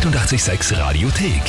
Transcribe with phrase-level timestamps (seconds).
[0.00, 1.42] 886 Radiothek.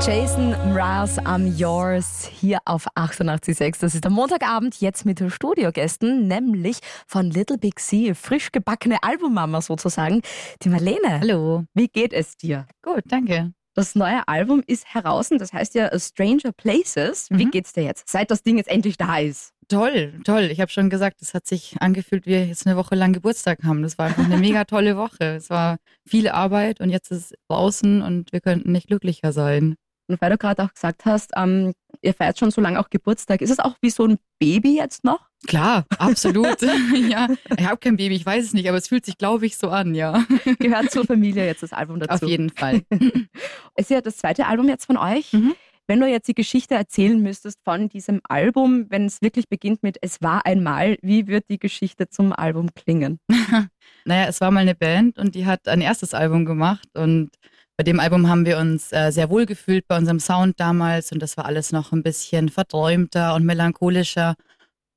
[0.00, 3.80] Jason Mraz, I'm Yours, hier auf 88.6.
[3.80, 6.78] Das ist der Montagabend, jetzt mit Studiogästen, nämlich
[7.08, 10.22] von Little Big Sea, frisch gebackene Albummama sozusagen,
[10.62, 11.18] die Marlene.
[11.20, 11.64] Hallo.
[11.74, 12.68] Wie geht es dir?
[12.80, 13.52] Gut, danke.
[13.78, 17.28] Das neue Album ist heraus, das heißt ja Stranger Places.
[17.30, 17.52] Wie Mhm.
[17.52, 19.52] geht's dir jetzt, seit das Ding jetzt endlich da ist?
[19.68, 20.48] Toll, toll.
[20.50, 23.62] Ich habe schon gesagt, es hat sich angefühlt, wie wir jetzt eine Woche lang Geburtstag
[23.62, 23.84] haben.
[23.84, 25.36] Das war einfach eine mega tolle Woche.
[25.36, 29.76] Es war viel Arbeit und jetzt ist es draußen und wir könnten nicht glücklicher sein.
[30.08, 33.42] Und weil du gerade auch gesagt hast, ähm, ihr feiert schon so lange auch Geburtstag,
[33.42, 35.28] ist es auch wie so ein Baby jetzt noch?
[35.46, 36.62] Klar, absolut.
[37.08, 39.56] ja, ich habe kein Baby, ich weiß es nicht, aber es fühlt sich, glaube ich,
[39.56, 40.24] so an, ja.
[40.58, 42.24] Gehört zur Familie jetzt das Album dazu?
[42.24, 42.82] Auf jeden Fall.
[43.74, 45.32] Es ist ja das zweite Album jetzt von euch.
[45.32, 45.54] Mhm.
[45.86, 49.96] Wenn du jetzt die Geschichte erzählen müsstest von diesem Album, wenn es wirklich beginnt mit
[50.02, 53.20] Es war einmal, wie wird die Geschichte zum Album klingen?
[54.04, 57.30] Naja, es war mal eine Band und die hat ein erstes Album gemacht und
[57.78, 61.22] bei dem Album haben wir uns äh, sehr wohl gefühlt bei unserem Sound damals und
[61.22, 64.34] das war alles noch ein bisschen verträumter und melancholischer.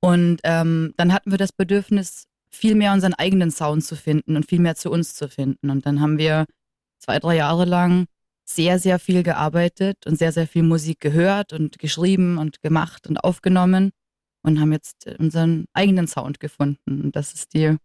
[0.01, 4.47] Und ähm, dann hatten wir das Bedürfnis, viel mehr unseren eigenen Sound zu finden und
[4.49, 5.69] viel mehr zu uns zu finden.
[5.69, 6.45] Und dann haben wir
[6.97, 8.07] zwei, drei Jahre lang
[8.45, 13.17] sehr, sehr viel gearbeitet und sehr, sehr viel Musik gehört und geschrieben und gemacht und
[13.23, 13.91] aufgenommen
[14.41, 17.03] und haben jetzt unseren eigenen Sound gefunden.
[17.03, 17.77] Und das ist die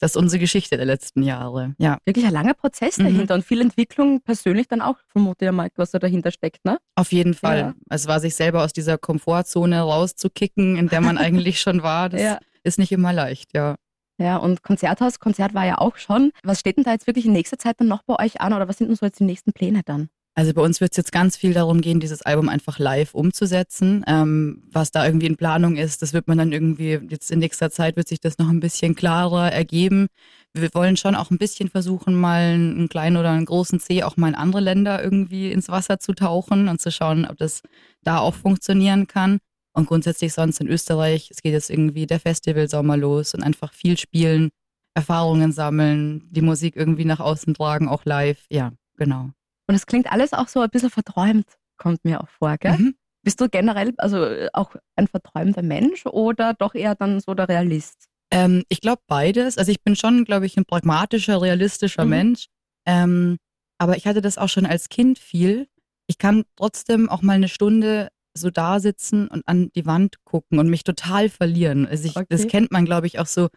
[0.00, 1.74] das ist unsere Geschichte der letzten Jahre.
[1.78, 3.04] Ja, Wirklich ein langer Prozess Mhm.
[3.04, 6.78] dahinter und viel Entwicklung persönlich dann auch, vermute ich mal, was da dahinter steckt, ne?
[6.96, 7.58] auf jeden Fall.
[7.58, 7.74] Ja.
[7.90, 12.08] Es war sich selber aus dieser Komfortzone rauszukicken, in der man eigentlich schon war.
[12.08, 12.38] Das Ja.
[12.62, 13.76] ist nicht immer leicht, ja.
[14.20, 16.32] Ja, und Konzerthaus, Konzert war ja auch schon.
[16.42, 18.66] Was steht denn da jetzt wirklich in nächster Zeit dann noch bei euch an oder
[18.66, 20.08] was sind denn so jetzt die nächsten Pläne dann?
[20.38, 24.04] Also bei uns wird es jetzt ganz viel darum gehen, dieses Album einfach live umzusetzen.
[24.06, 27.72] Ähm, was da irgendwie in Planung ist, das wird man dann irgendwie, jetzt in nächster
[27.72, 30.06] Zeit wird sich das noch ein bisschen klarer ergeben.
[30.54, 34.16] Wir wollen schon auch ein bisschen versuchen, mal einen kleinen oder einen großen C auch
[34.16, 37.62] mal in andere Länder irgendwie ins Wasser zu tauchen und zu schauen, ob das
[38.04, 39.38] da auch funktionieren kann.
[39.72, 43.98] Und grundsätzlich sonst in Österreich, es geht jetzt irgendwie der Festivalsommer los und einfach viel
[43.98, 44.50] spielen,
[44.94, 48.46] Erfahrungen sammeln, die Musik irgendwie nach außen tragen, auch live.
[48.50, 49.30] Ja, genau.
[49.68, 51.46] Und es klingt alles auch so ein bisschen verträumt,
[51.76, 52.72] kommt mir auch vor, gell?
[52.76, 52.94] Mhm.
[53.22, 58.06] Bist du generell also auch ein verträumter Mensch oder doch eher dann so der Realist?
[58.30, 59.58] Ähm, ich glaube beides.
[59.58, 62.10] Also ich bin schon, glaube ich, ein pragmatischer, realistischer Mhm.
[62.10, 62.46] Mensch.
[62.86, 63.36] Ähm,
[63.78, 65.68] aber ich hatte das auch schon als Kind viel.
[66.06, 70.58] Ich kann trotzdem auch mal eine Stunde so da sitzen und an die Wand gucken
[70.58, 71.86] und mich total verlieren.
[71.86, 72.46] Also ich, das Okay.
[72.46, 73.48] kennt man, glaube ich, auch so.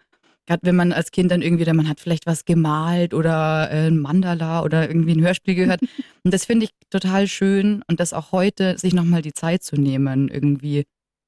[0.48, 3.88] Gerade wenn man als Kind dann irgendwie, oder man hat vielleicht was gemalt oder äh,
[3.88, 5.82] ein Mandala oder irgendwie ein Hörspiel gehört.
[6.24, 9.76] und das finde ich total schön und das auch heute, sich nochmal die Zeit zu
[9.76, 10.84] nehmen, irgendwie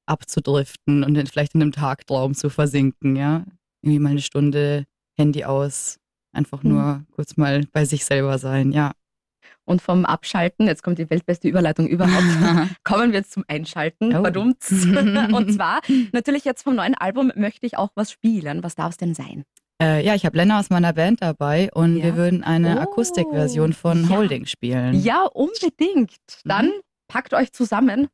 [0.06, 3.44] abzudriften und dann vielleicht in einem Tagtraum zu versinken, ja.
[3.82, 4.84] Irgendwie mal eine Stunde
[5.18, 5.98] Handy aus,
[6.32, 6.70] einfach Mhm.
[6.70, 8.92] nur kurz mal bei sich selber sein, ja.
[9.66, 12.22] Und vom Abschalten, jetzt kommt die weltbeste Überleitung überhaupt,
[12.84, 14.14] kommen wir jetzt zum Einschalten.
[14.14, 14.22] Oh.
[14.22, 14.58] Verdummt.
[14.70, 15.80] Und zwar,
[16.12, 18.62] natürlich jetzt vom neuen Album möchte ich auch was spielen.
[18.62, 19.44] Was darf es denn sein?
[19.82, 22.04] äh, ja, ich habe Lena aus meiner Band dabei und Ja.
[22.04, 24.10] wir würden eine Oh, Akustikversion von ja.
[24.10, 24.94] Holding spielen.
[25.00, 26.14] Ja, unbedingt.
[26.44, 26.70] Dann
[27.08, 28.06] packt euch zusammen.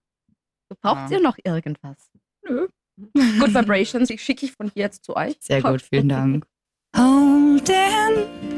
[0.81, 1.19] Braucht Ja.
[1.19, 2.11] ihr noch irgendwas?
[2.49, 2.69] Nö.
[3.15, 5.35] Good Vibrations, ich schicke ich von hier jetzt zu euch.
[5.41, 6.47] Sehr gut, vielen Dank.
[6.97, 7.75] Holding,
[8.17, 8.50] holding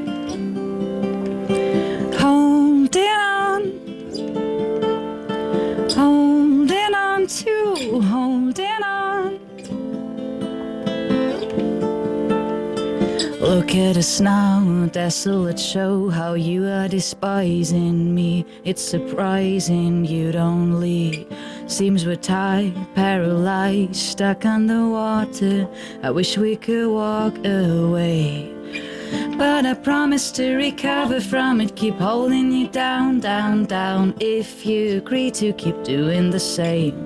[13.52, 18.46] Look at us now, desolate show how you are despising me.
[18.64, 21.28] It's surprising you'd only.
[21.66, 25.68] Seems we're tied, paralyzed, stuck underwater.
[26.02, 28.50] I wish we could walk away.
[29.36, 31.76] But I promise to recover from it.
[31.76, 34.14] Keep holding you down, down, down.
[34.18, 37.01] If you agree to keep doing the same,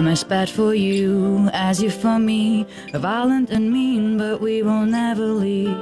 [0.00, 2.64] I'm as bad for you as you for me.
[2.94, 5.76] Violent and mean, but we will never leave.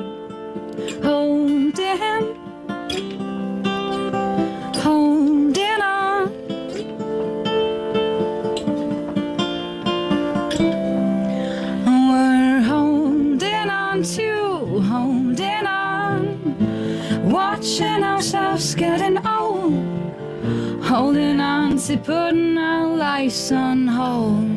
[1.04, 2.34] Holding,
[4.74, 6.32] holding on.
[12.10, 19.37] We're holding on to, holding on, watching ourselves getting old,
[20.98, 24.48] holding on to putting our lives on hold.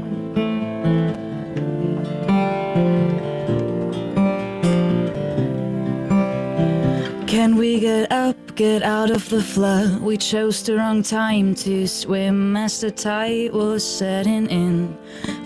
[7.28, 10.02] Can we get up, get out of the flood?
[10.02, 14.98] We chose the wrong time to swim as the tide was setting in.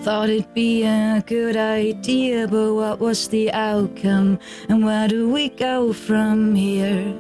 [0.06, 4.38] Thought it'd be a good idea, but what was the outcome?
[4.70, 7.12] And where do we go from here?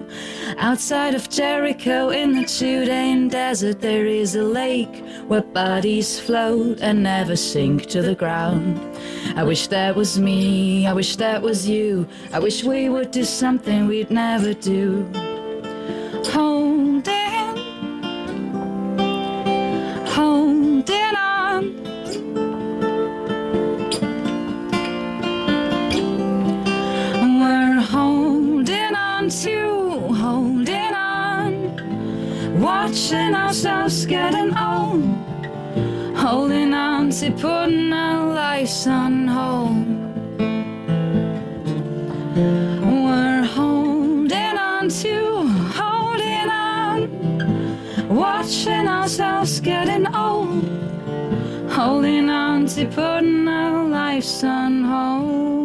[0.60, 7.02] Outside of Jericho in the Judean desert, there is a lake where bodies float and
[7.02, 8.80] never sink to the ground.
[9.36, 12.08] I wish that was me, I wish that was you.
[12.32, 15.10] I wish we would do something we'd never do.
[16.26, 16.55] Holding,
[36.16, 39.86] holding on to putting our lives on hold.
[43.06, 45.48] We're holding on to,
[45.82, 50.64] holding on, watching ourselves getting old,
[51.72, 55.65] holding on to putting our lives on hold.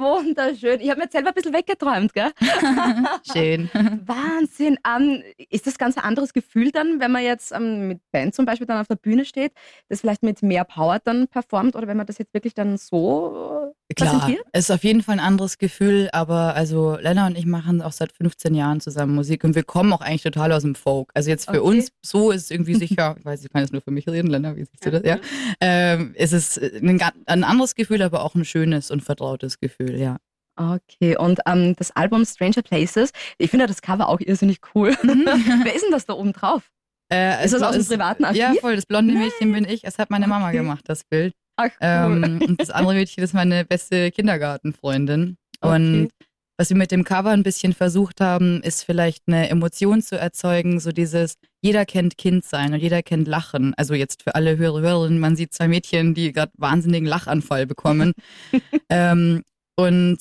[0.00, 0.80] Wunderschön.
[0.80, 2.30] Ich habe mir jetzt selber ein bisschen weggeträumt, gell?
[3.32, 3.70] Schön.
[4.04, 4.78] Wahnsinn.
[4.86, 8.46] Ähm, ist das ganz ein anderes Gefühl dann, wenn man jetzt ähm, mit Band zum
[8.46, 9.52] Beispiel dann auf der Bühne steht,
[9.88, 13.74] das vielleicht mit mehr Power dann performt oder wenn man das jetzt wirklich dann so
[13.96, 17.82] Klar, es ist auf jeden Fall ein anderes Gefühl, aber also Lena und ich machen
[17.82, 21.10] auch seit 15 Jahren zusammen Musik und wir kommen auch eigentlich total aus dem Folk.
[21.14, 21.76] Also jetzt für Okay.
[21.78, 24.28] uns so ist es irgendwie sicher, ich weiß, ich kann jetzt nur für mich reden,
[24.28, 25.02] Lena, wie siehst du das?
[25.04, 25.18] Ja.
[25.60, 29.98] Ähm, es ist ein, ga- ein anderes Gefühl, aber auch ein schönes und vertrautes Gefühl,
[29.98, 30.18] ja.
[30.56, 34.90] Okay, und ähm, das Album Stranger Places, ich finde das Cover auch irrsinnig cool.
[35.02, 36.70] Wer ist denn das da oben drauf?
[37.12, 38.40] Äh, Ist das aus dem privaten Archiv?
[38.40, 39.82] Ja, voll, das blonde Mädchen bin ich.
[39.84, 40.58] Es hat meine Mama Okay.
[40.58, 41.34] gemacht, das Bild.
[41.60, 41.76] Ach, cool.
[41.80, 45.36] Ähm, und das andere Mädchen ist meine beste Kindergartenfreundin.
[45.60, 46.08] Und Okay.
[46.56, 50.80] was wir mit dem Cover ein bisschen versucht haben, ist vielleicht eine Emotion zu erzeugen,
[50.80, 53.74] so dieses, jeder kennt Kind sein und jeder kennt Lachen.
[53.76, 58.12] Also jetzt für alle Hörer, Hörerinnen, man sieht zwei Mädchen, die gerade wahnsinnigen Lachanfall bekommen.
[58.88, 59.42] ähm,
[59.76, 60.18] und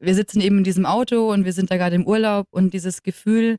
[0.00, 3.02] wir sitzen eben in diesem Auto und wir sind da gerade im Urlaub und dieses
[3.02, 3.56] Gefühl,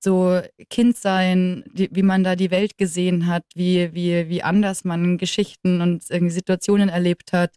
[0.00, 0.40] so
[0.70, 5.18] Kind sein, die, wie man da die Welt gesehen hat, wie, wie, wie anders man
[5.18, 7.54] Geschichten und irgendwie Situationen erlebt hat.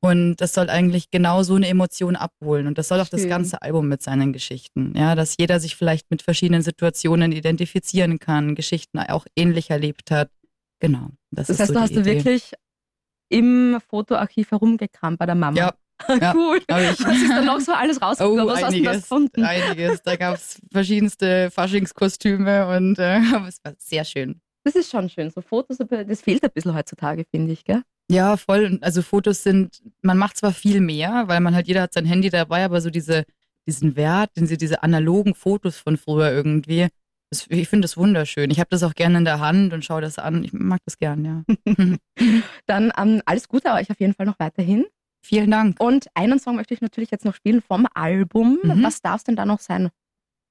[0.00, 2.68] Und das soll eigentlich genau so eine Emotion abholen.
[2.68, 3.30] Und das soll auch das Schön.
[3.30, 4.94] ganze Album mit seinen Geschichten.
[4.96, 10.30] Ja, dass jeder sich vielleicht mit verschiedenen Situationen identifizieren kann, Geschichten auch ähnlich erlebt hat.
[10.78, 11.08] Genau.
[11.32, 12.52] Das, Das heißt, so du hast du wirklich
[13.28, 15.58] im Fotoarchiv herumgekramt bei der Mama.
[15.58, 15.74] Ja,
[16.20, 16.60] ja, cool.
[16.68, 18.40] Was ist da noch so alles rausgekommen?
[18.40, 19.42] Oh, Was hast du da einiges, gefunden?
[19.42, 20.02] einiges.
[20.02, 23.18] Da gab es verschiedenste Faschingskostüme und äh,
[23.48, 24.40] es war sehr schön.
[24.64, 25.30] Das ist schon schön.
[25.30, 27.82] So Fotos, das fehlt ein bisschen heutzutage, finde ich, gell?
[28.10, 28.78] Ja, voll.
[28.80, 32.30] Also Fotos sind, man macht zwar viel mehr, weil man halt, jeder hat sein Handy
[32.30, 33.24] dabei, aber so diese,
[33.66, 36.88] diesen Wert, diese, diese analogen Fotos von früher irgendwie,
[37.30, 38.50] das, ich finde das wunderschön.
[38.50, 40.42] Ich habe das auch gerne in der Hand und schaue das an.
[40.44, 41.44] Ich mag das gern, ja.
[42.66, 44.86] Dann ähm, alles Gute euch auf jeden Fall noch weiterhin.
[45.20, 45.80] Vielen Dank.
[45.80, 48.58] Und einen Song möchte ich natürlich jetzt noch spielen vom Album.
[48.62, 48.82] Mhm.
[48.82, 49.90] Was darf es denn da noch sein?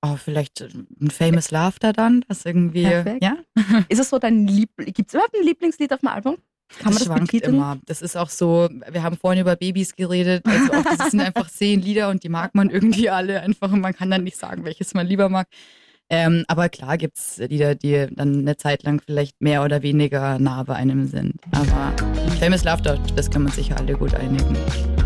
[0.04, 3.24] Oh, vielleicht ein Famous Laughter dann, das irgendwie, Perfekt.
[3.24, 3.38] ja.
[3.90, 4.94] Ist es so dein Liebling?
[4.94, 6.38] Gibt es überhaupt ein Lieblingslied auf dem Album?
[6.80, 7.56] Kann man das schwankt betiteln?
[7.56, 7.80] immer.
[7.86, 11.50] Das ist auch so, wir haben vorhin über Babys geredet, also auch das sind einfach
[11.50, 14.66] zehn Lieder und die mag man irgendwie alle einfach und man kann dann nicht sagen,
[14.66, 15.48] welches man lieber mag.
[16.10, 20.40] Ähm, aber klar gibt es Lieder, die dann eine Zeit lang vielleicht mehr oder weniger
[20.40, 21.36] nah bei einem sind.
[21.52, 21.94] Aber
[22.40, 24.56] Famous Laughter, das kann man sicher alle gut einigen.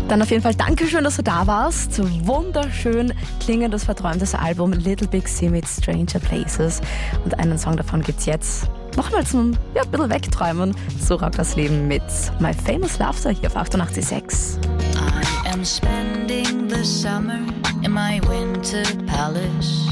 [0.08, 1.98] Dann auf jeden Fall Dankeschön, dass du da warst.
[2.26, 6.80] Wunderschön klingendes, verträumtes Album Little Big Sea mit Stranger Places.
[7.24, 10.76] Und einen Song davon gibt's jetzt nochmal zum ja, ein bisschen wegträumen.
[11.00, 12.02] So rockt das Leben mit
[12.40, 14.58] My Famous Laughter hier auf 88.6.
[14.94, 17.40] I am spending the summer
[17.82, 19.91] in my winter palace.